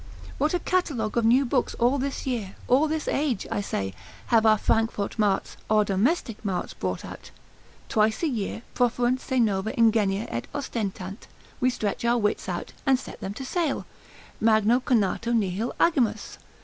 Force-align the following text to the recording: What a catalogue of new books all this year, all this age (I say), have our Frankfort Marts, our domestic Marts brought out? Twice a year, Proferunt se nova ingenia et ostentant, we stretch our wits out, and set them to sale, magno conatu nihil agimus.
What 0.39 0.55
a 0.55 0.59
catalogue 0.59 1.15
of 1.15 1.25
new 1.25 1.45
books 1.45 1.75
all 1.75 1.99
this 1.99 2.25
year, 2.25 2.55
all 2.67 2.87
this 2.87 3.07
age 3.07 3.45
(I 3.51 3.61
say), 3.61 3.93
have 4.33 4.47
our 4.47 4.57
Frankfort 4.57 5.19
Marts, 5.19 5.57
our 5.69 5.85
domestic 5.85 6.43
Marts 6.43 6.73
brought 6.73 7.05
out? 7.05 7.29
Twice 7.87 8.23
a 8.23 8.27
year, 8.27 8.63
Proferunt 8.73 9.19
se 9.21 9.39
nova 9.39 9.71
ingenia 9.77 10.25
et 10.31 10.47
ostentant, 10.55 11.27
we 11.59 11.69
stretch 11.69 12.03
our 12.03 12.17
wits 12.17 12.49
out, 12.49 12.73
and 12.83 12.97
set 12.97 13.21
them 13.21 13.35
to 13.35 13.45
sale, 13.45 13.85
magno 14.39 14.79
conatu 14.79 15.35
nihil 15.35 15.71
agimus. 15.79 16.39